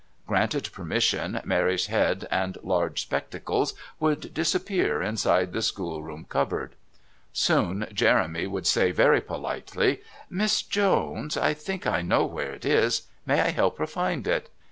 [0.25, 6.71] Granted permission, Mary's head and large spectacles would disappear inside the schoolroom cupboard.
[7.33, 13.03] Soon Jeremy would say very politely: "Miss Jones, I think I know where it is.
[13.27, 14.49] May I help her to find it?"